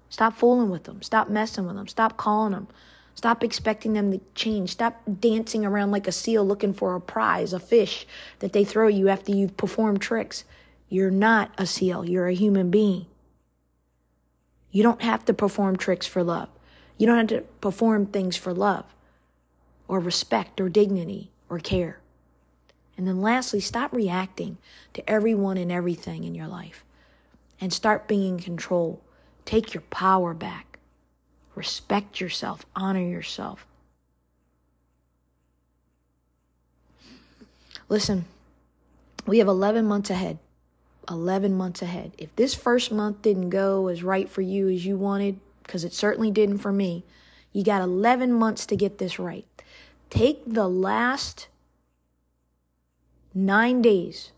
Stop 0.09 0.35
fooling 0.35 0.71
with 0.71 0.85
them. 0.85 1.03
Stop 1.03 1.29
messing 1.29 1.67
with 1.67 1.77
them. 1.77 1.89
Stop 1.89 2.17
calling 2.17 2.53
them. 2.53 2.69
Stop 3.15 3.45
expecting 3.45 3.93
them 3.93 4.13
to 4.13 4.21
change. 4.35 4.71
Stop 4.71 5.01
dancing 5.21 5.65
around 5.65 5.91
like 5.91 6.07
a 6.07 6.13
seal 6.13 6.45
looking 6.45 6.73
for 6.73 6.95
a 6.95 7.01
prize, 7.01 7.53
a 7.53 7.61
fish 7.61 8.07
that 8.41 8.53
they 8.53 8.65
throw 8.65 8.89
you 8.89 9.09
after 9.09 9.33
you've 9.33 9.57
performed 9.57 10.01
tricks. 10.01 10.45
You're 10.89 11.11
not 11.11 11.53
a 11.57 11.67
seal. 11.67 12.05
You're 12.09 12.29
a 12.29 12.35
human 12.35 12.71
being. 12.71 13.07
You 14.71 14.83
don't 14.83 15.03
have 15.03 15.25
to 15.27 15.35
perform 15.35 15.77
tricks 15.77 16.07
for 16.07 16.23
love. 16.23 16.49
You 16.99 17.07
don't 17.07 17.19
have 17.19 17.27
to 17.29 17.41
perform 17.61 18.07
things 18.07 18.37
for 18.37 18.53
love 18.53 18.85
or 19.89 20.01
respect 20.01 20.61
or 20.61 20.69
dignity 20.69 21.31
or 21.49 21.59
care. 21.59 22.02
And 23.03 23.09
then 23.09 23.21
lastly, 23.21 23.59
stop 23.59 23.93
reacting 23.93 24.59
to 24.95 25.11
everyone 25.11 25.57
and 25.57 25.73
everything 25.73 26.23
in 26.23 26.37
your 26.37 26.47
life 26.47 26.85
and 27.61 27.73
start 27.73 28.07
being 28.07 28.35
in 28.35 28.39
control. 28.39 29.03
Take 29.45 29.75
your 29.75 29.81
power 29.91 30.35
back. 30.35 30.79
Respect 31.57 32.21
yourself. 32.21 32.65
Honor 32.77 33.03
yourself. 33.03 33.67
Listen, 37.89 38.27
we 39.27 39.39
have 39.39 39.49
11 39.49 39.85
months 39.85 40.11
ahead. 40.11 40.39
11 41.11 41.53
months 41.55 41.83
ahead. 41.83 42.13
If 42.19 42.37
this 42.37 42.55
first 42.55 42.93
month 42.93 43.21
didn't 43.21 43.51
go 43.51 43.89
as 43.89 44.05
right 44.05 44.31
for 44.31 44.43
you 44.43 44.69
as 44.69 44.87
you 44.87 44.97
wanted, 44.97 45.41
because 45.65 45.83
it 45.83 45.93
certainly 45.93 46.31
didn't 46.31 46.59
for 46.59 46.71
me, 46.71 47.03
you 47.53 47.65
got 47.65 47.83
11 47.83 48.33
months 48.33 48.65
to 48.67 48.77
get 48.77 48.99
this 48.99 49.19
right. 49.19 49.45
Take 50.09 50.45
the 50.47 50.69
last 50.69 51.49
nine 53.35 53.83
days 53.83 54.33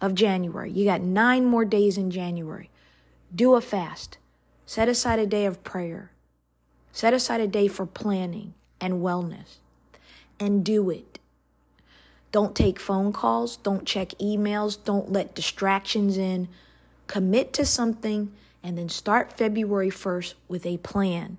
of 0.00 0.14
January. 0.14 0.70
You 0.70 0.84
got 0.84 1.00
nine 1.00 1.46
more 1.46 1.64
days 1.64 1.96
in 1.96 2.10
January. 2.10 2.70
Do 3.34 3.54
a 3.54 3.60
fast. 3.60 4.18
Set 4.66 4.88
aside 4.88 5.18
a 5.18 5.26
day 5.26 5.46
of 5.46 5.62
prayer. 5.64 6.10
Set 6.92 7.14
aside 7.14 7.40
a 7.40 7.46
day 7.46 7.68
for 7.68 7.86
planning 7.86 8.54
and 8.80 8.94
wellness. 8.94 9.56
And 10.40 10.64
do 10.64 10.90
it. 10.90 11.18
Don't 12.32 12.56
take 12.56 12.80
phone 12.80 13.12
calls. 13.12 13.56
Don't 13.58 13.86
check 13.86 14.08
emails. 14.20 14.82
Don't 14.82 15.12
let 15.12 15.34
distractions 15.34 16.16
in. 16.16 16.48
Commit 17.06 17.52
to 17.52 17.64
something 17.64 18.32
and 18.62 18.78
then 18.78 18.88
start 18.88 19.32
February 19.32 19.90
1st 19.90 20.34
with 20.48 20.64
a 20.64 20.78
plan 20.78 21.38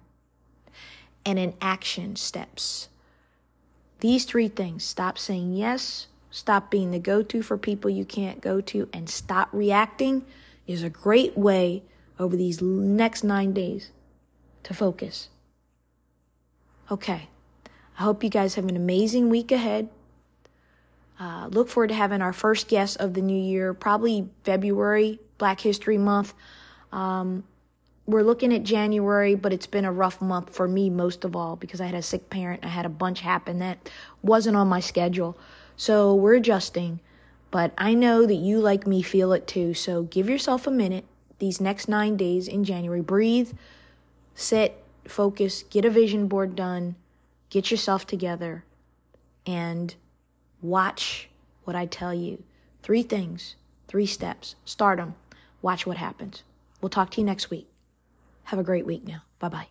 and 1.26 1.40
an 1.40 1.54
action 1.62 2.16
steps. 2.16 2.90
These 4.00 4.26
three 4.26 4.50
things 4.50 4.84
stop 4.84 5.18
saying 5.18 5.54
yes, 5.54 6.08
stop 6.34 6.72
being 6.72 6.90
the 6.90 6.98
go 6.98 7.22
to 7.22 7.44
for 7.44 7.60
people 7.60 7.92
you 7.92 8.04
can't 8.04 8.42
go 8.42 8.60
to, 8.60 8.90
and 8.92 9.08
stop 9.08 9.50
reacting 9.52 10.26
is 10.66 10.82
a 10.82 10.90
great 10.90 11.38
way 11.38 11.84
over 12.20 12.36
these 12.36 12.60
next 12.60 13.24
nine 13.24 13.54
days 13.54 13.92
to 14.64 14.74
focus. 14.74 15.30
Okay. 16.90 17.30
I 18.00 18.02
hope 18.02 18.24
you 18.24 18.32
guys 18.32 18.56
have 18.56 18.66
an 18.66 18.76
amazing 18.76 19.30
week 19.30 19.52
ahead. 19.52 19.90
Uh, 21.20 21.50
look 21.52 21.70
forward 21.70 21.90
to 21.90 21.94
having 21.94 22.24
our 22.24 22.34
first 22.34 22.68
guest 22.68 22.98
of 22.98 23.14
the 23.14 23.22
new 23.22 23.40
year, 23.40 23.76
probably 23.76 24.28
February, 24.44 25.20
Black 25.38 25.62
History 25.62 26.00
Month. 26.00 26.34
Um, 26.92 27.44
we're 28.08 28.24
looking 28.24 28.52
at 28.52 28.64
January, 28.64 29.36
but 29.36 29.54
it's 29.54 29.68
been 29.68 29.86
a 29.86 29.92
rough 29.92 30.20
month 30.20 30.56
for 30.56 30.68
me 30.68 30.90
most 30.90 31.24
of 31.24 31.36
all 31.36 31.56
because 31.56 31.80
I 31.80 31.86
had 31.86 31.96
a 31.96 32.02
sick 32.02 32.32
parent. 32.32 32.66
I 32.66 32.70
had 32.70 32.88
a 32.88 32.90
bunch 32.90 33.20
happen 33.20 33.60
that 33.60 33.92
wasn't 34.24 34.58
on 34.58 34.68
my 34.68 34.80
schedule. 34.80 35.38
So 35.76 36.14
we're 36.14 36.36
adjusting, 36.36 37.00
but 37.52 37.74
I 37.78 37.94
know 37.94 38.26
that 38.26 38.36
you, 38.36 38.60
like 38.60 38.88
me, 38.88 39.02
feel 39.02 39.34
it 39.34 39.48
too. 39.48 39.74
So 39.74 40.04
give 40.04 40.30
yourself 40.30 40.68
a 40.68 40.72
minute 40.72 41.06
these 41.40 41.60
next 41.60 41.88
nine 41.88 42.16
days 42.18 42.48
in 42.48 42.64
January. 42.64 43.02
Breathe, 43.02 43.52
sit, 44.36 44.84
focus, 45.06 45.64
get 45.64 45.86
a 45.86 45.90
vision 45.90 46.28
board 46.28 46.56
done, 46.56 46.96
get 47.50 47.72
yourself 47.72 48.08
together, 48.08 48.64
and 49.46 49.96
watch 50.62 51.30
what 51.64 51.76
I 51.76 51.86
tell 51.86 52.14
you. 52.14 52.44
Three 52.82 53.04
things, 53.04 53.56
three 53.88 54.06
steps. 54.06 54.56
Start 54.66 54.98
them. 54.98 55.16
Watch 55.62 55.86
what 55.86 55.98
happens. 55.98 56.44
We'll 56.82 56.90
talk 56.90 57.12
to 57.12 57.22
you 57.22 57.26
next 57.26 57.50
week. 57.50 57.70
Have 58.46 58.60
a 58.60 58.64
great 58.64 58.86
week 58.86 59.08
now. 59.08 59.24
Bye 59.40 59.50
bye. 59.50 59.68